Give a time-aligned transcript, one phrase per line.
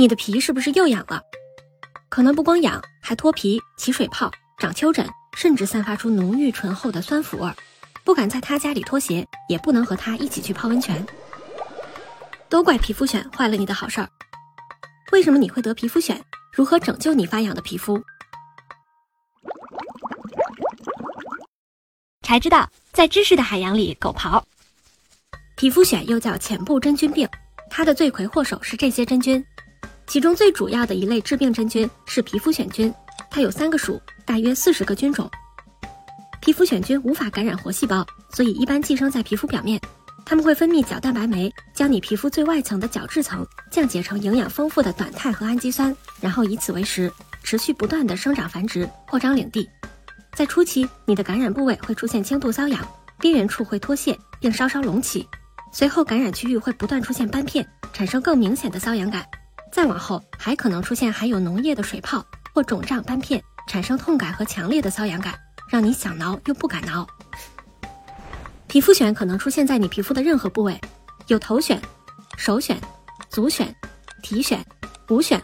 [0.00, 1.20] 你的皮是不是又痒了？
[2.08, 5.06] 可能不光痒，还脱皮、起水泡、长丘疹，
[5.36, 7.54] 甚至散发出浓郁醇厚的酸腐味儿。
[8.02, 11.06] 不敢在他家里脱鞋，也不能和他一起去泡温泉。
[12.48, 14.08] 都怪皮肤癣坏了你的好事儿。
[15.12, 16.18] 为什么你会得皮肤癣？
[16.50, 18.02] 如何拯救你发痒的皮肤？
[22.22, 24.42] 才知道，在知识的海洋里狗刨。
[25.58, 27.28] 皮肤癣又叫浅部真菌病，
[27.68, 29.44] 它的罪魁祸首是这些真菌。
[30.10, 32.92] 其中最主要的一类致病真菌是皮肤癣菌，
[33.30, 35.30] 它有三个属，大约四十个菌种。
[36.40, 38.04] 皮肤癣菌无法感染活细胞，
[38.34, 39.80] 所以一般寄生在皮肤表面。
[40.26, 47.08] 它们会分泌角蛋白酶，将你皮肤最外层的角质层降解成营养丰富的短肽和氨基酸，然后以此为食，
[47.44, 49.70] 持续不断的生长繁殖，扩张领地。
[50.34, 52.84] 在初期，你的感染部位会出现轻度瘙痒，
[53.20, 55.24] 边缘处会脱屑并稍稍隆起，
[55.72, 59.24] 随后感染区域会不断出现斑片，产生更明显的瘙痒感。
[59.72, 65.34] 再往后，还可能出现含有脓液的水泡或肿胀斑片，产生痛感和强烈的瘙痒感，
[65.68, 67.06] 让你想挠又不敢挠。
[68.66, 70.80] 皮肤癣可能出现在你皮肤的任何部位，
[71.28, 71.78] 有头癣、
[72.36, 72.76] 手癣、
[73.28, 73.66] 足癣、
[74.22, 74.58] 体癣、
[75.06, 75.40] 股癣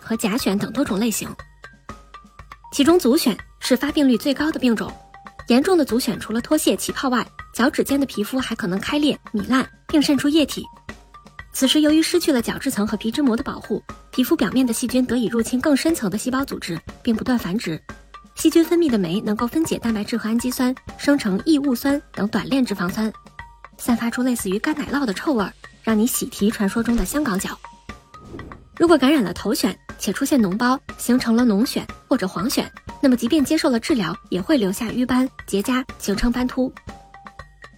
[0.00, 1.28] 和甲癣等多种类型。
[2.72, 4.92] 其中足癣是发病率最高的病种，
[5.48, 10.62] 严重的足癣除了脱屑起泡外，脚趾间的皮肤还可能开裂、糜烂，并渗出液体。
[11.58, 17.82] 此时，由于失去了角质层和皮脂膜的保护，皮肤表面的细菌得以入侵更深层的细胞组织，并不断繁殖。
[18.34, 23.10] 细菌分泌的酶能够分解蛋白质和氨基酸，生成异戊酸等短链脂肪酸，
[23.78, 25.46] 散发出类似于干奶酪的臭味，
[25.82, 27.58] 让你喜提传说中的香港脚。
[28.78, 32.66] 如果感染了头癣且出现脓包，形成了脓癣或者黄癣，
[33.00, 36.70] 那么即便接受了治疗，也会留下瘀斑、结痂，形成斑秃。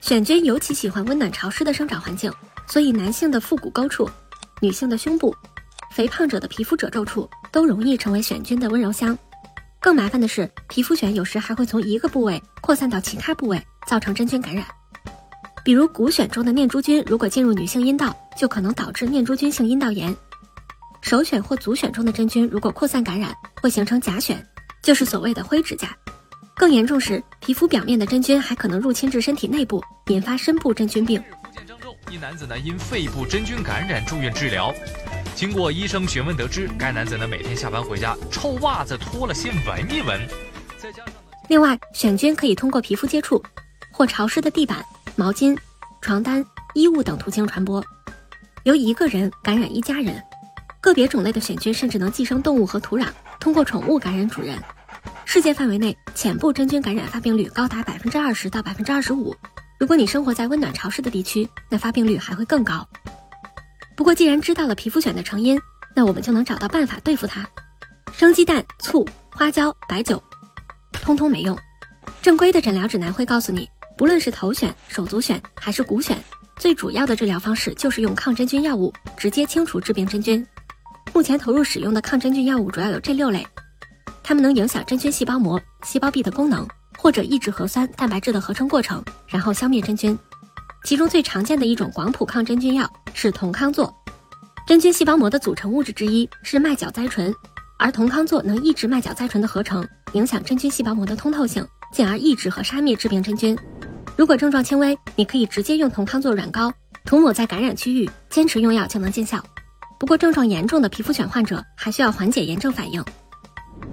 [0.00, 2.32] 癣菌尤其喜欢温暖潮湿的生长环境。
[2.66, 4.08] 所以，男性的腹股沟处、
[4.60, 5.34] 女性的胸部、
[5.90, 9.16] 肥胖者的皮肤褶皱处都容易成为癣菌的温柔乡。
[9.80, 14.64] 更麻烦的是，皮肤癣有时还会从一个部位扩散到其他部位，造成真菌感染。
[15.62, 20.12] 比如，骨癣中的念珠菌如果进入女性阴道，就可能导致念珠菌性阴道炎；
[21.02, 24.36] 首癣或足癣中的真菌如果扩散感染，会形成甲癣，
[24.82, 25.96] 就是所谓的灰指甲。
[26.56, 31.22] 更严重时，皮肤表面的真菌还可能入侵至身体内部，引发深部真菌病。
[32.10, 34.72] 一男子呢因肺部真菌感染住院治疗，
[35.34, 40.20] 经过医生询问得知，该男子呢每天下班回家，臭袜子脱了先闻一闻。
[40.78, 41.14] 再加上
[41.48, 43.42] 另外，癣菌可以通过皮肤接触
[43.90, 44.84] 或潮湿的地板、
[45.16, 45.56] 毛巾、
[46.00, 46.44] 床单、
[46.74, 47.84] 衣物等途径传播，
[48.64, 50.22] 由一个人感染一家人。
[50.80, 53.08] 个别种类的癣菌甚至能寄生动物和土壤，
[53.40, 54.58] 通过宠物感染主人。
[55.24, 59.34] 世界范围内，浅部真菌感染发病率高达百分之二十到百分之二十五。
[59.84, 62.88] 如果你生活在温暖潮湿的地区，那发病率还会更高。
[63.94, 65.60] 不过，既然知道了皮肤癣的成因，
[65.94, 67.46] 那我们就能找到办法对付它。
[68.10, 70.24] 生鸡蛋、醋、花椒、白酒，
[70.90, 71.54] 通通没用。
[72.22, 76.16] 正规的诊疗指南会告诉你，不论是头癣、手足癣还是骨癣，
[76.56, 80.42] 最主要的治疗方式就是用抗真菌药物直接清除致病真菌。
[81.12, 83.46] 目前投入使用的抗真菌药物主要有这六类，
[84.22, 86.66] 它们能影响真菌细胞膜、细胞壁的功能。
[87.04, 90.18] 或者抑制核酸、蛋白质的合成过程，然后消灭真菌。
[90.84, 93.92] 其中最常见的一种广谱抗真菌药是酮康唑。
[94.66, 97.30] 真菌细胞膜的组成物质之一是麦角甾醇，
[97.78, 101.62] 而酮康唑能抑制麦角甾醇的合成，影响真菌细胞膜的通透性，
[101.92, 103.54] 进而抑制和杀灭致病真菌。
[104.16, 106.72] 如果症状轻微，你可以直接用酮康唑软膏
[107.04, 109.44] 涂抹在感染区域，坚持用药就能见效。
[110.00, 113.04] 不过症状严重的皮肤癣患者还需要缓解炎症反应。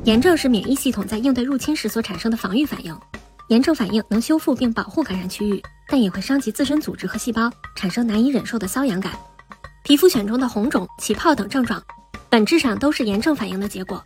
[0.04, 2.98] 炎症是免疫系统在应对入侵时所产生的防御反应，
[3.50, 9.14] 炎症反应能修复并保护感染区域，但也会伤及自身组织和细胞，产生难以忍受的瘙痒感。
[9.84, 11.80] 皮肤癣中的红肿、起泡等症状，
[12.32, 14.04] 本质上都是炎症反应的结果。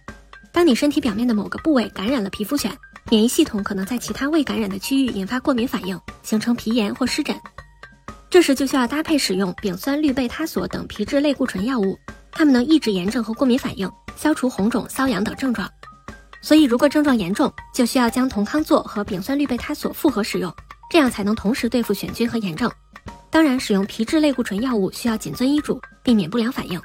[0.51, 2.71] 当你身体表面的某个部位感染了皮肤癣，
[3.09, 7.33] 免疫系统可能在其他未感染的区域引发过敏反应，形成皮炎或湿疹。
[8.29, 11.97] 这时就需要搭配使用丙酸氯贝他索等皮质类固醇药物，
[12.33, 15.69] 它们能抑制炎症和过敏反应，消除红肿、瘙痒等症状。
[16.41, 20.53] 所以，如果症状严重，就需要将酮康唑和丙酸氯贝他索复合使用，
[20.89, 22.71] 这样才能同时对付癣菌和炎症。
[23.31, 26.79] 当然，使用皮质类固醇药物需要谨遵医嘱，避免不良反应。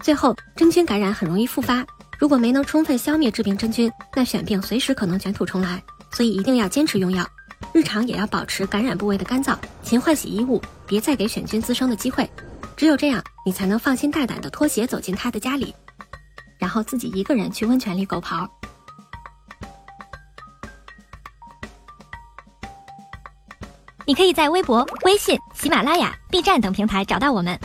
[0.00, 1.84] 最后，真菌感染很容易复发，
[2.18, 5.82] 如果没能充分消灭致病真菌，那癣病随时可能卷土重来。
[6.12, 7.26] 所以一定要坚持用药，
[7.72, 12.28] 日常也要保持感染部位的干燥，勤换洗衣物，别再给癣菌滋生的机会。
[12.76, 15.74] 只有这样，你才能放心大胆的脱鞋走进他的家里，
[16.70, 18.48] 然后自己一个人去温泉里狗刨。
[24.06, 27.58] 你可以在微博、微信、喜马拉雅、B 站等平台找到我们。